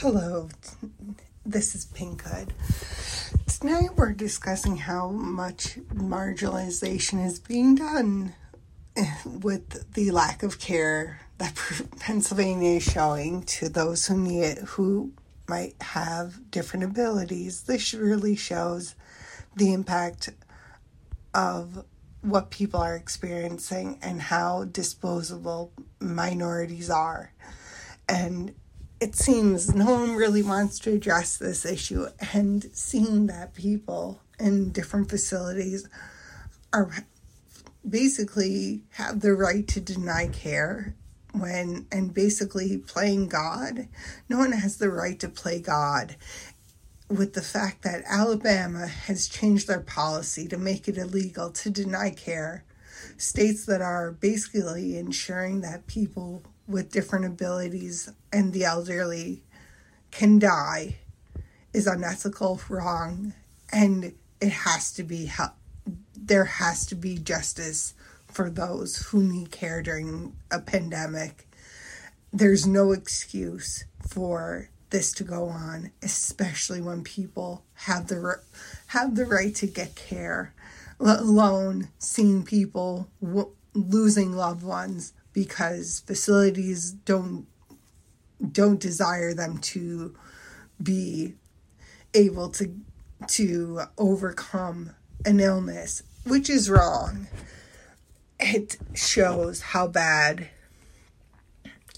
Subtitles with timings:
[0.00, 0.50] Hello.
[1.46, 2.50] This is Pinkhood.
[3.46, 8.34] Tonight we're discussing how much marginalization is being done
[9.24, 11.58] with the lack of care that
[11.98, 15.14] Pennsylvania is showing to those who need it, who
[15.48, 17.62] might have different abilities.
[17.62, 18.96] This really shows
[19.56, 20.28] the impact
[21.32, 21.86] of
[22.20, 27.32] what people are experiencing and how disposable minorities are.
[28.10, 28.54] And
[29.00, 34.70] it seems no one really wants to address this issue, and seeing that people in
[34.70, 35.88] different facilities
[36.72, 36.90] are
[37.88, 40.94] basically have the right to deny care
[41.32, 43.88] when and basically playing God.
[44.28, 46.16] No one has the right to play God.
[47.08, 52.10] With the fact that Alabama has changed their policy to make it illegal to deny
[52.10, 52.64] care,
[53.16, 59.42] states that are basically ensuring that people with different abilities and the elderly
[60.10, 60.96] can die
[61.72, 63.34] is unethical, wrong,
[63.72, 65.52] and it has to be help.
[66.16, 67.94] there has to be justice
[68.26, 71.46] for those who need care during a pandemic.
[72.32, 78.40] There's no excuse for this to go on, especially when people have the
[78.88, 80.54] have the right to get care,
[80.98, 87.46] let alone seeing people w- losing loved ones because facilities don't
[88.52, 90.16] don't desire them to
[90.82, 91.34] be
[92.14, 92.74] able to
[93.28, 94.92] to overcome
[95.26, 97.26] an illness, which is wrong.
[98.40, 100.48] It shows how bad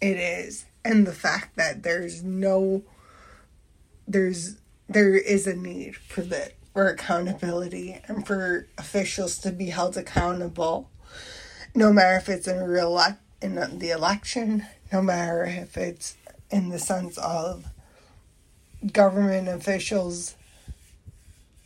[0.00, 0.64] it is.
[0.82, 2.84] And the fact that there's no
[4.08, 4.56] there's
[4.88, 10.88] there is a need for the for accountability and for officials to be held accountable
[11.76, 12.90] no matter if it's in real
[13.40, 16.16] in the election no matter if it's
[16.50, 17.66] in the sense of
[18.92, 20.34] government officials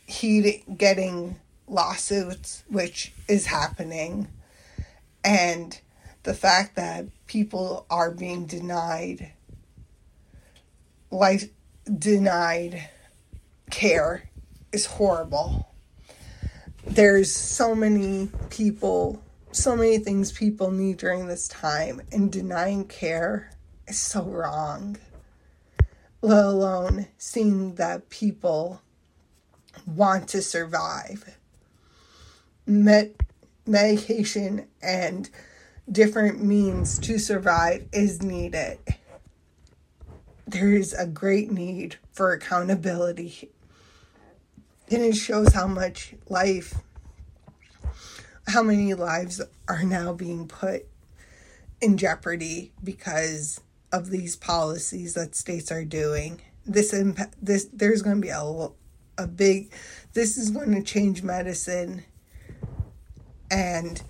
[0.05, 1.35] he getting
[1.67, 4.27] lawsuits which is happening
[5.23, 5.79] and
[6.23, 9.31] the fact that people are being denied
[11.11, 11.49] life
[11.97, 12.89] denied
[13.69, 14.29] care
[14.71, 15.67] is horrible.
[16.85, 23.51] There's so many people so many things people need during this time and denying care
[23.87, 24.97] is so wrong
[26.21, 28.81] let alone seeing that people
[29.85, 31.37] want to survive
[32.65, 33.11] met
[33.65, 35.29] medication and
[35.91, 38.77] different means to survive is needed.
[40.47, 43.49] There is a great need for accountability.
[44.89, 46.75] And it shows how much life,
[48.51, 50.85] how many lives are now being put
[51.79, 56.41] in jeopardy because of these policies that states are doing.
[56.65, 58.69] This impact, this there's going to be a
[59.17, 59.71] a big.
[60.13, 62.03] This is going to change medicine
[63.49, 64.01] and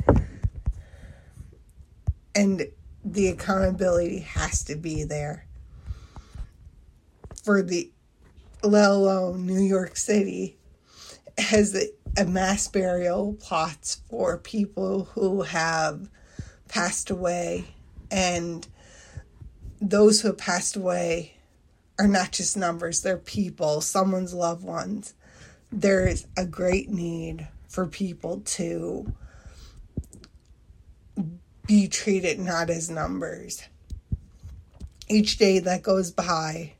[2.33, 2.67] and
[3.03, 5.45] the accountability has to be there
[7.43, 7.91] for the
[8.63, 10.57] let alone New York City
[11.37, 11.75] has
[12.17, 16.09] a mass burial plots for people who have
[16.67, 17.65] passed away
[18.09, 18.67] and
[19.79, 21.35] those who have passed away
[21.99, 25.13] are not just numbers they're people someone's loved ones
[25.71, 29.13] there is a great need for people to
[31.71, 33.63] be treated not as numbers.
[35.07, 36.73] Each day that goes by,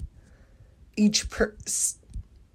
[0.97, 1.55] each per-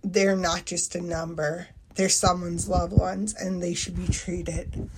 [0.03, 1.69] they're not just a number.
[1.97, 4.89] They're someone's loved ones, and they should be treated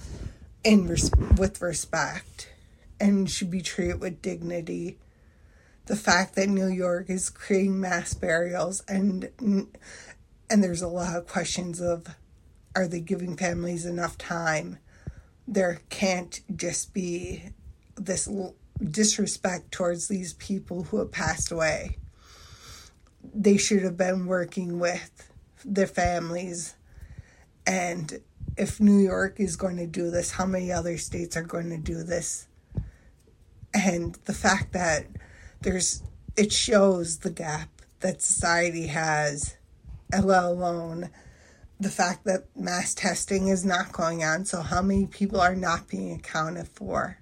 [0.65, 2.51] in res- with respect,
[3.01, 4.99] and should be treated with dignity.
[5.87, 9.31] The fact that New York is creating mass burials and
[10.51, 12.07] and there's a lot of questions of
[12.75, 14.79] are they giving families enough time
[15.49, 17.43] there can't just be
[17.97, 18.29] this
[18.83, 21.97] disrespect towards these people who have passed away.
[23.35, 25.33] They should have been working with
[25.65, 26.75] their families.
[27.69, 28.21] And
[28.57, 31.77] if New York is going to do this, how many other states are going to
[31.77, 32.49] do this?
[33.75, 35.05] And the fact that
[35.61, 36.03] there's,
[36.35, 37.69] it shows the gap
[38.01, 39.59] that society has,
[40.11, 41.11] let alone
[41.79, 44.47] the fact that mass testing is not going on.
[44.47, 47.19] So, how many people are not being accounted for,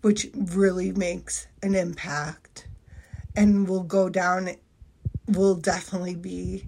[0.00, 2.66] which really makes an impact
[3.36, 4.50] and will go down,
[5.28, 6.64] will definitely be.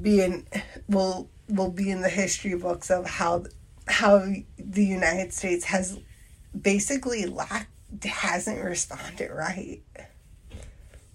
[0.00, 0.46] Being
[0.92, 3.44] will will be in the history books of how
[3.88, 4.24] how
[4.58, 5.98] the United States has
[6.58, 7.68] basically lacked
[8.04, 9.82] hasn't responded right.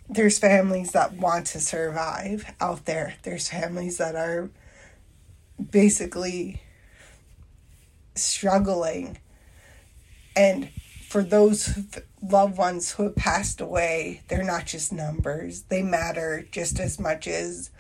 [0.10, 3.16] There's families that want to survive out there.
[3.24, 4.50] There's families that are
[5.72, 6.62] basically
[8.16, 9.18] struggling.
[10.36, 10.70] And
[11.08, 11.80] for those
[12.22, 15.64] loved ones who have passed away, they're not just numbers.
[15.64, 17.72] They matter just as much as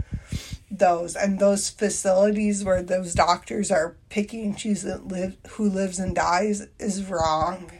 [0.70, 6.16] those and those facilities where those doctors are picking and choosing live who lives and
[6.16, 7.72] dies is wrong.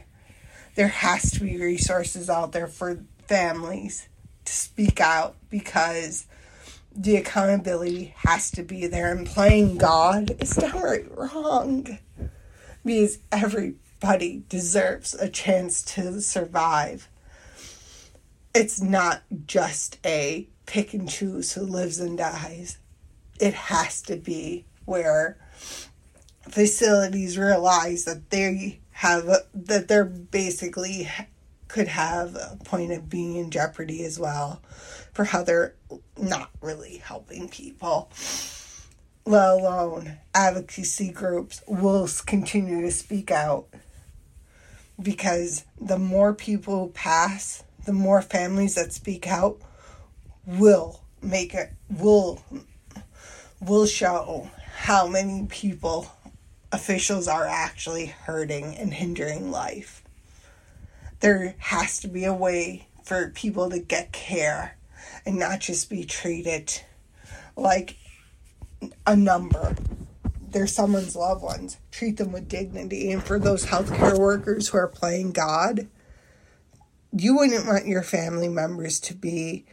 [0.74, 4.08] There has to be resources out there for families
[4.44, 6.26] to speak out because
[6.94, 11.98] the accountability has to be there and playing God is downright wrong.
[12.84, 17.08] Because everybody deserves a chance to survive.
[18.54, 22.76] It's not just a pick and choose who lives and dies.
[23.40, 25.38] It has to be where
[26.42, 31.08] facilities realize that they have that they're basically
[31.68, 34.60] could have a point of being in jeopardy as well
[35.12, 35.74] for how they're
[36.16, 38.10] not really helping people
[39.24, 43.66] let alone advocacy groups will continue to speak out
[45.00, 49.60] because the more people pass the more families that speak out
[50.48, 52.42] will make it will
[53.60, 56.10] will show how many people
[56.72, 60.02] officials are actually hurting and hindering life.
[61.20, 64.78] There has to be a way for people to get care
[65.26, 66.80] and not just be treated
[67.56, 67.96] like
[69.06, 69.76] a number.
[70.50, 71.76] They're someone's loved ones.
[71.90, 73.10] Treat them with dignity.
[73.10, 75.88] And for those healthcare workers who are playing God,
[77.12, 79.66] you wouldn't want your family members to be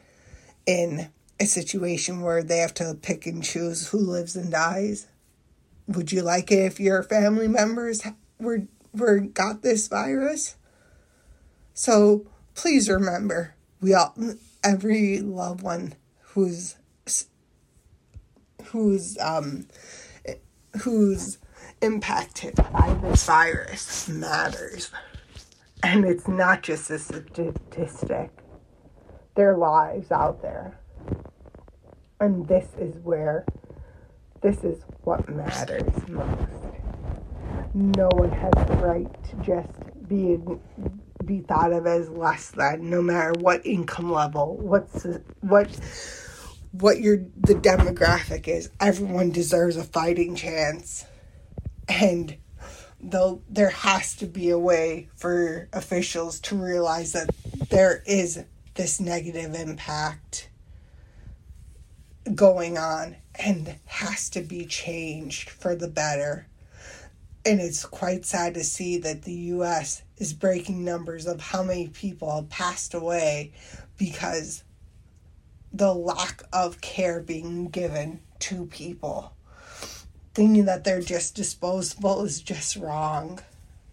[0.66, 1.10] in
[1.40, 5.08] a situation where they have to pick and choose who lives and dies?
[5.88, 8.02] Would you like it if your family members
[8.40, 10.56] were were got this virus?
[11.74, 12.26] So
[12.56, 14.16] please remember, we all
[14.64, 16.76] every loved one who's
[18.68, 19.68] who's um
[20.82, 21.38] who's
[21.82, 24.92] impacted by this virus matters.
[25.84, 28.32] And it's not just a statistic
[29.36, 30.80] their lives out there.
[32.20, 33.46] And this is where,
[34.42, 36.50] this is what matters most.
[37.74, 40.38] No one has the right to just be
[41.26, 45.06] be thought of as less than, no matter what income level, what's
[45.42, 45.68] what
[46.72, 48.70] what your the demographic is.
[48.80, 51.06] Everyone deserves a fighting chance,
[51.90, 52.38] and
[53.02, 57.30] though there has to be a way for officials to realize that
[57.70, 58.44] there is
[58.75, 60.50] this negative impact
[62.33, 66.48] going on and has to be changed for the better.
[67.45, 71.88] And it's quite sad to see that the US is breaking numbers of how many
[71.88, 73.54] people have passed away
[73.98, 74.63] because
[75.72, 79.34] the lack of care being given to people.
[80.34, 83.39] Thinking that they're just disposable is just wrong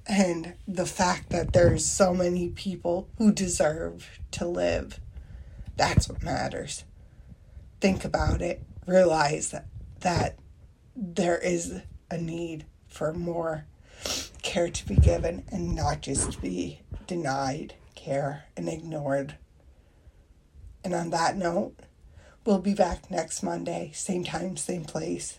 [0.06, 5.00] and the fact that there's so many people who deserve to live.
[5.76, 6.84] That's what matters.
[7.80, 8.62] Think about it.
[8.86, 9.66] Realize that,
[10.00, 10.38] that
[10.96, 11.80] there is
[12.10, 13.64] a need for more
[14.42, 19.36] care to be given and not just be denied care and ignored.
[20.84, 21.76] And on that note,
[22.44, 25.38] we'll be back next Monday, same time, same place.